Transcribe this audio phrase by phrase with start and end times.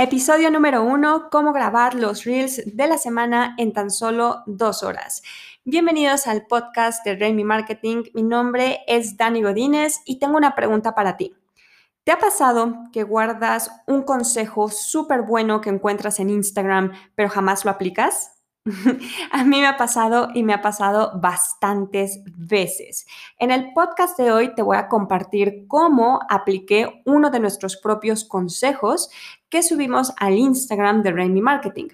[0.00, 5.24] Episodio número uno, cómo grabar los reels de la semana en tan solo dos horas.
[5.64, 8.04] Bienvenidos al podcast de Remy Marketing.
[8.14, 11.34] Mi nombre es Dani Godínez y tengo una pregunta para ti.
[12.04, 17.64] ¿Te ha pasado que guardas un consejo súper bueno que encuentras en Instagram, pero jamás
[17.64, 18.37] lo aplicas?
[19.32, 23.06] A mí me ha pasado y me ha pasado bastantes veces.
[23.38, 28.24] En el podcast de hoy te voy a compartir cómo apliqué uno de nuestros propios
[28.24, 29.10] consejos
[29.48, 31.88] que subimos al Instagram de Rainy Marketing.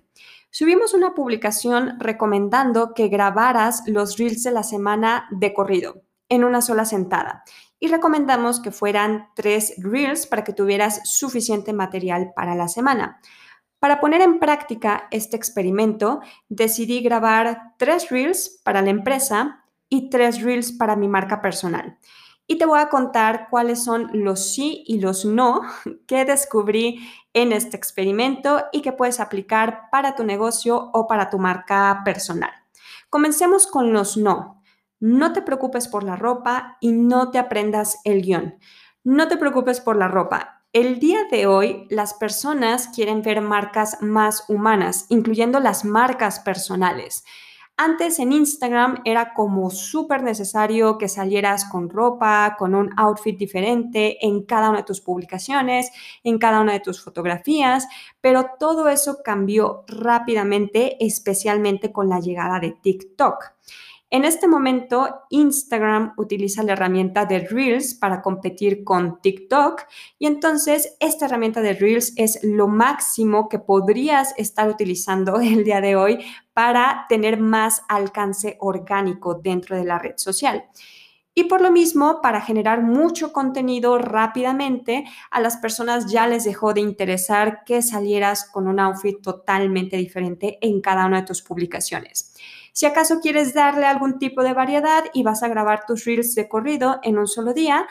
[0.50, 6.60] Subimos una publicación recomendando que grabaras los reels de la semana de corrido en una
[6.62, 7.44] sola sentada
[7.80, 13.20] y recomendamos que fueran tres reels para que tuvieras suficiente material para la semana.
[13.84, 20.40] Para poner en práctica este experimento, decidí grabar tres reels para la empresa y tres
[20.40, 21.98] reels para mi marca personal.
[22.46, 25.60] Y te voy a contar cuáles son los sí y los no
[26.06, 31.38] que descubrí en este experimento y que puedes aplicar para tu negocio o para tu
[31.38, 32.52] marca personal.
[33.10, 34.62] Comencemos con los no.
[34.98, 38.54] No te preocupes por la ropa y no te aprendas el guion.
[39.02, 40.53] No te preocupes por la ropa.
[40.74, 47.24] El día de hoy las personas quieren ver marcas más humanas, incluyendo las marcas personales.
[47.76, 54.18] Antes en Instagram era como súper necesario que salieras con ropa, con un outfit diferente
[54.26, 55.92] en cada una de tus publicaciones,
[56.24, 57.86] en cada una de tus fotografías,
[58.20, 63.52] pero todo eso cambió rápidamente, especialmente con la llegada de TikTok.
[64.14, 69.82] En este momento, Instagram utiliza la herramienta de Reels para competir con TikTok
[70.20, 75.80] y entonces esta herramienta de Reels es lo máximo que podrías estar utilizando el día
[75.80, 80.62] de hoy para tener más alcance orgánico dentro de la red social.
[81.36, 86.74] Y por lo mismo, para generar mucho contenido rápidamente, a las personas ya les dejó
[86.74, 92.34] de interesar que salieras con un outfit totalmente diferente en cada una de tus publicaciones.
[92.72, 96.48] Si acaso quieres darle algún tipo de variedad y vas a grabar tus reels de
[96.48, 97.86] corrido en un solo día,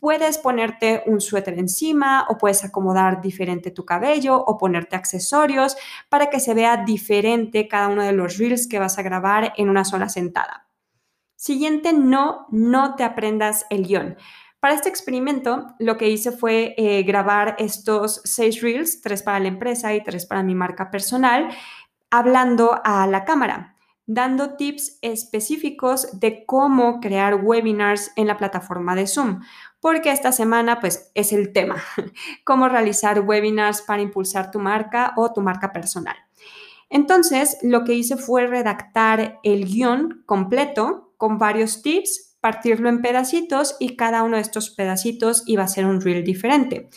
[0.00, 5.76] puedes ponerte un suéter encima o puedes acomodar diferente tu cabello o ponerte accesorios
[6.08, 9.68] para que se vea diferente cada uno de los reels que vas a grabar en
[9.68, 10.67] una sola sentada.
[11.38, 14.16] Siguiente, no, no te aprendas el guion.
[14.58, 19.46] Para este experimento, lo que hice fue eh, grabar estos seis reels, tres para la
[19.46, 21.48] empresa y tres para mi marca personal,
[22.10, 23.76] hablando a la cámara
[24.08, 29.42] dando tips específicos de cómo crear webinars en la plataforma de Zoom,
[29.80, 31.76] porque esta semana pues es el tema,
[32.44, 36.16] cómo realizar webinars para impulsar tu marca o tu marca personal.
[36.88, 43.76] Entonces, lo que hice fue redactar el guion completo con varios tips, partirlo en pedacitos
[43.78, 46.88] y cada uno de estos pedacitos iba a ser un reel diferente.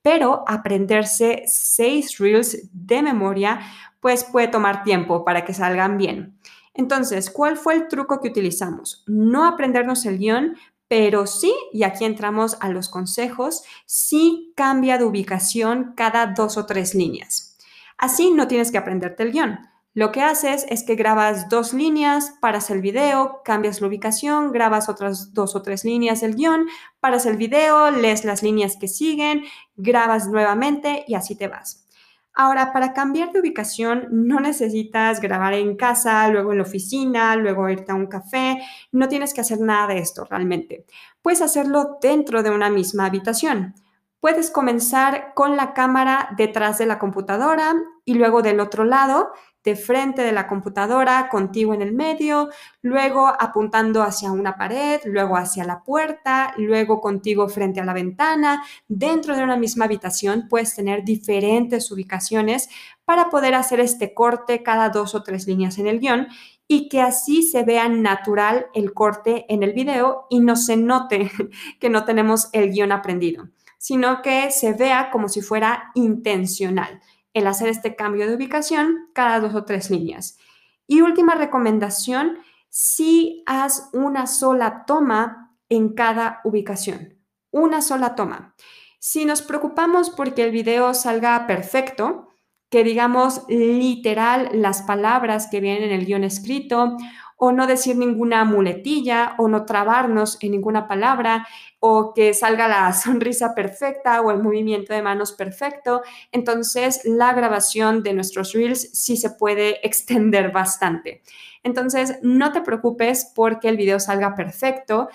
[0.00, 3.60] Pero aprenderse seis reels de memoria
[4.00, 6.38] pues puede tomar tiempo para que salgan bien.
[6.74, 9.04] Entonces, ¿cuál fue el truco que utilizamos?
[9.06, 10.56] No aprendernos el guion,
[10.88, 16.66] pero sí, y aquí entramos a los consejos, sí cambia de ubicación cada dos o
[16.66, 17.56] tres líneas.
[17.96, 19.58] Así no tienes que aprenderte el guion.
[19.96, 24.88] Lo que haces es que grabas dos líneas, paras el video, cambias la ubicación, grabas
[24.88, 26.66] otras dos o tres líneas del guion,
[26.98, 29.44] paras el video, lees las líneas que siguen,
[29.76, 31.86] grabas nuevamente y así te vas.
[32.34, 37.68] Ahora, para cambiar de ubicación no necesitas grabar en casa, luego en la oficina, luego
[37.68, 40.86] irte a un café, no tienes que hacer nada de esto realmente.
[41.22, 43.74] Puedes hacerlo dentro de una misma habitación.
[44.18, 49.30] Puedes comenzar con la cámara detrás de la computadora y luego del otro lado
[49.64, 52.50] de frente de la computadora, contigo en el medio,
[52.82, 58.62] luego apuntando hacia una pared, luego hacia la puerta, luego contigo frente a la ventana.
[58.88, 62.68] Dentro de una misma habitación puedes tener diferentes ubicaciones
[63.06, 66.28] para poder hacer este corte cada dos o tres líneas en el guion
[66.68, 71.30] y que así se vea natural el corte en el video y no se note
[71.80, 73.48] que no tenemos el guion aprendido,
[73.78, 77.00] sino que se vea como si fuera intencional
[77.34, 80.38] el hacer este cambio de ubicación cada dos o tres líneas.
[80.86, 82.38] Y última recomendación,
[82.70, 87.18] si haz una sola toma en cada ubicación,
[87.50, 88.54] una sola toma.
[88.98, 92.28] Si nos preocupamos porque el video salga perfecto,
[92.70, 96.96] que digamos literal las palabras que vienen en el guion escrito
[97.36, 101.46] o no decir ninguna muletilla o no trabarnos en ninguna palabra
[101.80, 106.02] o que salga la sonrisa perfecta o el movimiento de manos perfecto.
[106.32, 111.22] Entonces, la grabación de nuestros reels sí se puede extender bastante.
[111.62, 115.08] Entonces, no te preocupes porque el video salga perfecto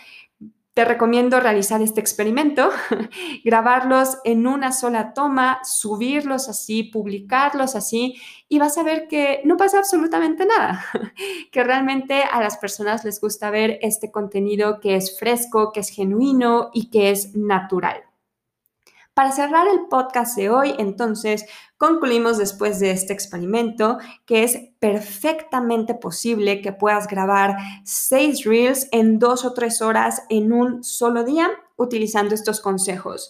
[0.80, 2.70] Te recomiendo realizar este experimento,
[3.44, 8.16] grabarlos en una sola toma, subirlos así, publicarlos así
[8.48, 10.86] y vas a ver que no pasa absolutamente nada,
[11.52, 15.90] que realmente a las personas les gusta ver este contenido que es fresco, que es
[15.90, 18.09] genuino y que es natural.
[19.20, 21.44] Para cerrar el podcast de hoy, entonces,
[21.76, 29.20] concluimos después de este experimento que es perfectamente posible que puedas grabar seis reels en
[29.20, 33.30] dos o tres horas en un solo día utilizando estos consejos.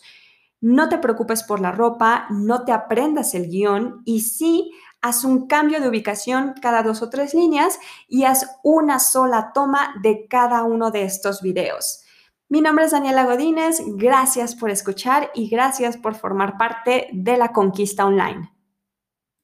[0.62, 4.70] No te preocupes por la ropa, no te aprendas el guion y sí
[5.02, 9.96] haz un cambio de ubicación cada dos o tres líneas y haz una sola toma
[10.04, 12.04] de cada uno de estos videos.
[12.52, 17.52] Mi nombre es Daniela Godínez, gracias por escuchar y gracias por formar parte de la
[17.52, 18.52] conquista online.